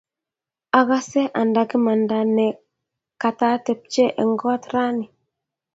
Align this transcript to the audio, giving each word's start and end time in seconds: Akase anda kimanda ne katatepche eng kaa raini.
Akase 0.79 1.21
anda 1.41 1.61
kimanda 1.69 2.19
ne 2.35 2.47
katatepche 3.21 4.05
eng 4.21 4.33
kaa 4.41 4.59
raini. 4.73 5.05